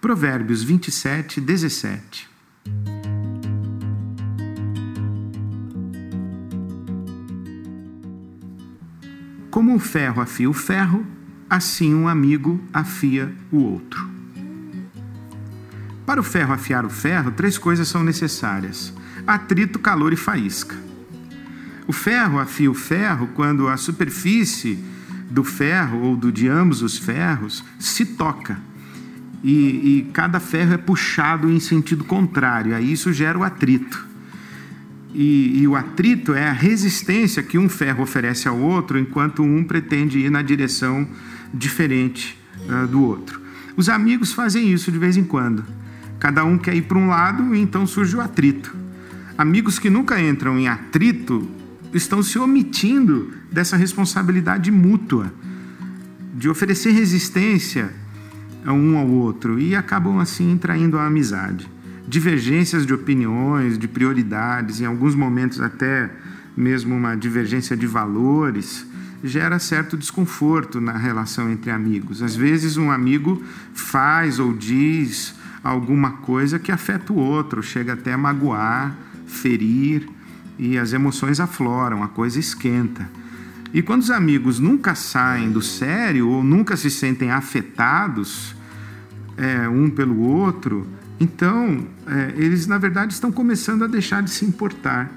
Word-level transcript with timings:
Provérbios 0.00 0.62
27, 0.62 1.40
17. 1.40 2.28
Como 9.50 9.74
o 9.74 9.80
ferro 9.80 10.22
afia 10.22 10.48
o 10.48 10.52
ferro, 10.52 11.04
assim 11.50 11.92
um 11.96 12.06
amigo 12.06 12.62
afia 12.72 13.34
o 13.50 13.56
outro. 13.56 14.08
Para 16.06 16.20
o 16.20 16.24
ferro 16.24 16.54
afiar 16.54 16.86
o 16.86 16.90
ferro, 16.90 17.32
três 17.32 17.58
coisas 17.58 17.88
são 17.88 18.04
necessárias: 18.04 18.94
atrito, 19.26 19.80
calor 19.80 20.12
e 20.12 20.16
faísca. 20.16 20.76
O 21.88 21.92
ferro 21.92 22.38
afia 22.38 22.70
o 22.70 22.74
ferro 22.74 23.30
quando 23.34 23.66
a 23.66 23.76
superfície 23.76 24.78
do 25.28 25.42
ferro 25.42 26.02
ou 26.02 26.16
do 26.16 26.30
de 26.30 26.46
ambos 26.46 26.82
os 26.82 26.96
ferros 26.96 27.64
se 27.80 28.06
toca. 28.06 28.60
E, 29.42 29.50
e 29.50 30.10
cada 30.12 30.40
ferro 30.40 30.74
é 30.74 30.76
puxado 30.76 31.50
em 31.50 31.60
sentido 31.60 32.04
contrário, 32.04 32.74
aí 32.74 32.92
isso 32.92 33.12
gera 33.12 33.38
o 33.38 33.44
atrito. 33.44 34.06
E, 35.14 35.62
e, 35.62 35.68
o 35.68 35.74
atrito 35.74 36.34
é 36.34 36.48
a 36.48 36.52
resistência 36.52 37.42
que 37.42 37.56
um 37.56 37.68
ferro 37.68 38.02
oferece 38.02 38.46
ao 38.46 38.58
outro, 38.58 38.98
enquanto 38.98 39.42
um 39.42 39.64
pretende 39.64 40.18
ir 40.18 40.30
na 40.30 40.42
direção 40.42 41.08
diferente 41.52 42.38
uh, 42.68 42.86
do 42.86 43.02
outro. 43.02 43.40
Os 43.76 43.88
amigos 43.88 44.32
fazem 44.32 44.70
isso 44.70 44.92
de 44.92 44.98
vez 44.98 45.16
em 45.16 45.24
quando. 45.24 45.64
Cada 46.18 46.44
um 46.44 46.58
quer 46.58 46.74
ir 46.74 46.82
para 46.82 46.98
um 46.98 47.08
lado 47.08 47.54
e 47.54 47.60
então 47.60 47.86
surge 47.86 48.16
o 48.16 48.20
atrito. 48.20 48.74
Amigos 49.36 49.78
que 49.78 49.88
nunca 49.88 50.20
entram 50.20 50.58
em 50.58 50.68
atrito 50.68 51.48
estão 51.94 52.22
se 52.22 52.38
omitindo 52.38 53.32
dessa 53.50 53.76
responsabilidade 53.76 54.70
mútua 54.70 55.32
de 56.34 56.48
oferecer 56.48 56.90
resistência 56.90 57.92
um 58.66 58.98
ao 58.98 59.08
outro 59.08 59.58
e 59.58 59.74
acabam 59.74 60.18
assim 60.18 60.56
traindo 60.58 60.98
a 60.98 61.06
amizade 61.06 61.68
divergências 62.08 62.86
de 62.86 62.94
opiniões, 62.94 63.78
de 63.78 63.86
prioridades, 63.86 64.80
em 64.80 64.86
alguns 64.86 65.14
momentos 65.14 65.60
até 65.60 66.10
mesmo 66.56 66.96
uma 66.96 67.14
divergência 67.14 67.76
de 67.76 67.86
valores, 67.86 68.86
gera 69.22 69.58
certo 69.58 69.96
desconforto 69.96 70.80
na 70.80 70.96
relação 70.96 71.50
entre 71.50 71.70
amigos. 71.70 72.22
Às 72.22 72.34
vezes, 72.34 72.78
um 72.78 72.90
amigo 72.90 73.42
faz 73.74 74.38
ou 74.38 74.54
diz 74.54 75.34
alguma 75.62 76.12
coisa 76.12 76.58
que 76.58 76.72
afeta 76.72 77.12
o 77.12 77.16
outro, 77.16 77.62
chega 77.62 77.92
até 77.92 78.14
a 78.14 78.18
magoar, 78.18 78.96
ferir, 79.26 80.08
e 80.58 80.78
as 80.78 80.92
emoções 80.92 81.38
afloram, 81.38 82.02
a 82.02 82.08
coisa 82.08 82.40
esquenta. 82.40 83.08
E 83.72 83.82
quando 83.82 84.02
os 84.02 84.10
amigos 84.10 84.58
nunca 84.58 84.94
saem 84.94 85.50
do 85.50 85.60
sério 85.60 86.28
ou 86.28 86.42
nunca 86.42 86.76
se 86.76 86.90
sentem 86.90 87.30
afetados 87.30 88.54
é, 89.36 89.68
um 89.68 89.90
pelo 89.90 90.20
outro, 90.20 90.86
então, 91.20 91.86
é, 92.06 92.34
eles 92.36 92.66
na 92.66 92.78
verdade 92.78 93.12
estão 93.12 93.32
começando 93.32 93.84
a 93.84 93.86
deixar 93.86 94.22
de 94.22 94.30
se 94.30 94.44
importar, 94.44 95.10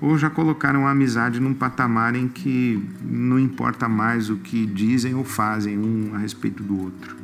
ou 0.00 0.18
já 0.18 0.30
colocaram 0.30 0.86
a 0.86 0.90
amizade 0.90 1.38
num 1.38 1.54
patamar 1.54 2.14
em 2.14 2.28
que 2.28 2.82
não 3.02 3.38
importa 3.38 3.88
mais 3.88 4.30
o 4.30 4.36
que 4.36 4.66
dizem 4.66 5.14
ou 5.14 5.24
fazem 5.24 5.78
um 5.78 6.14
a 6.14 6.18
respeito 6.18 6.62
do 6.62 6.80
outro. 6.80 7.16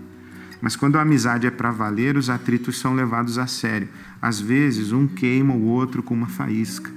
Mas 0.60 0.76
quando 0.76 0.96
a 0.96 1.02
amizade 1.02 1.46
é 1.46 1.50
para 1.50 1.70
valer, 1.70 2.16
os 2.16 2.28
atritos 2.28 2.78
são 2.78 2.94
levados 2.94 3.38
a 3.38 3.46
sério. 3.46 3.88
Às 4.20 4.38
vezes, 4.38 4.92
um 4.92 5.06
queima 5.06 5.54
o 5.54 5.62
outro 5.62 6.02
com 6.02 6.12
uma 6.12 6.26
faísca. 6.26 6.90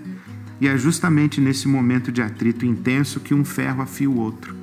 E 0.62 0.68
é 0.68 0.78
justamente 0.78 1.42
nesse 1.42 1.68
momento 1.68 2.12
de 2.12 2.22
atrito 2.22 2.66
intenso 2.66 3.20
que 3.20 3.34
um 3.34 3.44
ferro 3.44 3.82
afia 3.82 4.10
o 4.10 4.18
outro. 4.18 4.56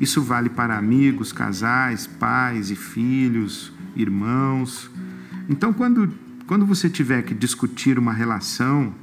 Isso 0.00 0.20
vale 0.20 0.48
para 0.48 0.76
amigos, 0.76 1.32
casais, 1.32 2.06
pais 2.06 2.70
e 2.70 2.76
filhos, 2.76 3.72
irmãos 3.94 4.90
então, 5.48 5.72
quando, 5.72 6.10
quando 6.46 6.64
você 6.64 6.88
tiver 6.88 7.22
que 7.22 7.34
discutir 7.34 7.98
uma 7.98 8.12
relação, 8.12 8.94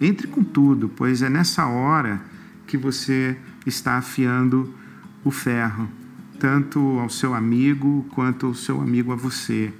entre 0.00 0.26
com 0.26 0.42
tudo, 0.42 0.88
pois 0.88 1.22
é 1.22 1.28
nessa 1.28 1.66
hora 1.66 2.20
que 2.66 2.76
você 2.76 3.36
está 3.66 3.98
afiando 3.98 4.72
o 5.22 5.30
ferro, 5.30 5.88
tanto 6.40 6.98
ao 6.98 7.10
seu 7.10 7.34
amigo 7.34 8.06
quanto 8.14 8.46
ao 8.46 8.54
seu 8.54 8.80
amigo 8.80 9.12
a 9.12 9.16
você. 9.16 9.72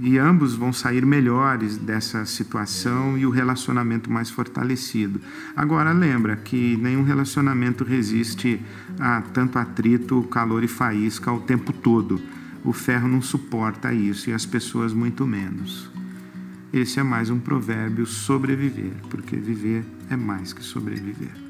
E 0.00 0.18
ambos 0.18 0.54
vão 0.54 0.72
sair 0.72 1.06
melhores 1.06 1.78
dessa 1.78 2.26
situação 2.26 3.16
e 3.16 3.24
o 3.24 3.30
relacionamento 3.30 4.10
mais 4.10 4.28
fortalecido. 4.28 5.20
Agora, 5.56 5.92
lembra 5.92 6.36
que 6.36 6.76
nenhum 6.76 7.02
relacionamento 7.02 7.82
resiste 7.82 8.60
a 9.00 9.22
tanto 9.22 9.58
atrito, 9.58 10.22
calor 10.24 10.62
e 10.62 10.68
faísca 10.68 11.32
o 11.32 11.40
tempo 11.40 11.72
todo. 11.72 12.20
O 12.62 12.72
ferro 12.72 13.08
não 13.08 13.22
suporta 13.22 13.92
isso 13.92 14.28
e 14.28 14.32
as 14.34 14.44
pessoas 14.44 14.92
muito 14.92 15.26
menos. 15.26 15.90
Esse 16.72 17.00
é 17.00 17.02
mais 17.02 17.30
um 17.30 17.38
provérbio 17.38 18.04
sobreviver, 18.04 18.92
porque 19.08 19.36
viver 19.36 19.84
é 20.10 20.16
mais 20.16 20.52
que 20.52 20.62
sobreviver. 20.62 21.45